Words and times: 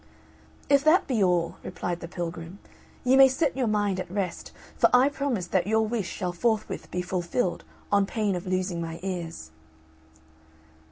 "If 0.67 0.83
that 0.85 1.05
be 1.05 1.23
all," 1.23 1.57
replied 1.61 1.99
the 1.99 2.07
pilgrim, 2.07 2.57
"you 3.03 3.17
may 3.17 3.27
set 3.27 3.55
your 3.55 3.67
mind 3.67 3.99
at 3.99 4.09
rest, 4.09 4.51
for 4.75 4.89
I 4.91 5.09
promise 5.09 5.45
that 5.45 5.67
your 5.67 5.85
wish 5.85 6.09
shall 6.09 6.33
forthwith 6.33 6.89
be 6.89 7.03
fulfilled, 7.03 7.63
on 7.91 8.07
pain 8.07 8.35
of 8.35 8.47
losing 8.47 8.81
my 8.81 8.99
ears." 9.03 9.51